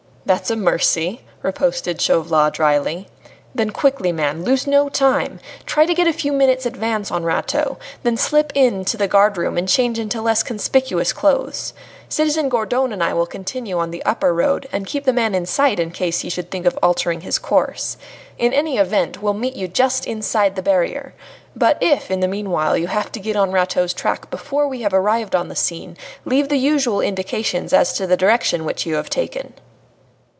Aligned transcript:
"That's 0.23 0.51
a 0.51 0.55
mercy!" 0.55 1.23
riposted 1.43 1.99
Chauvelin 1.99 2.51
dryly. 2.53 3.09
"Then 3.55 3.71
quickly 3.71 4.11
man. 4.13 4.43
Lose 4.45 4.65
no 4.67 4.87
time! 4.87 5.39
Try 5.65 5.85
to 5.85 5.95
get 5.95 6.07
a 6.07 6.13
few 6.13 6.31
minutes' 6.31 6.65
advance 6.67 7.11
on 7.11 7.23
Rateau; 7.23 7.77
then 8.03 8.15
slip 8.15 8.51
in 8.55 8.85
to 8.85 8.97
the 8.97 9.09
guard 9.09 9.35
room 9.35 9.55
to 9.55 9.65
change 9.65 9.97
into 9.99 10.21
less 10.21 10.43
conspicuous 10.43 11.11
clothes. 11.11 11.73
Citizen 12.07 12.47
Gourdon 12.49 12.93
and 12.93 13.03
I 13.03 13.13
will 13.15 13.25
continue 13.25 13.79
on 13.79 13.89
the 13.89 14.03
upper 14.05 14.31
road 14.33 14.69
and 14.71 14.85
keep 14.87 15.03
the 15.05 15.11
man 15.11 15.33
in 15.33 15.47
sight 15.47 15.79
in 15.79 15.89
case 15.89 16.19
he 16.21 16.29
should 16.29 16.51
think 16.51 16.67
of 16.67 16.77
altering 16.83 17.21
his 17.21 17.39
course. 17.39 17.97
In 18.37 18.53
any 18.53 18.77
event, 18.77 19.21
we'll 19.23 19.33
meet 19.33 19.55
you 19.55 19.67
just 19.67 20.05
inside 20.05 20.55
the 20.55 20.61
barrier. 20.61 21.13
But 21.57 21.77
if, 21.81 22.11
in 22.11 22.19
the 22.19 22.27
meanwhile, 22.29 22.77
you 22.77 22.87
have 22.87 23.11
to 23.13 23.19
get 23.19 23.35
on 23.35 23.51
Rateau's 23.51 23.91
track 23.93 24.29
before 24.29 24.67
we 24.67 24.81
have 24.83 24.93
arrived 24.93 25.35
on 25.35 25.49
the 25.49 25.55
scene, 25.57 25.97
leave 26.25 26.47
the 26.47 26.57
usual 26.59 27.01
indications 27.01 27.73
as 27.73 27.91
to 27.93 28.05
the 28.07 28.15
direction 28.15 28.63
which 28.65 28.85
you 28.85 28.95
have 28.95 29.09
taken." 29.09 29.53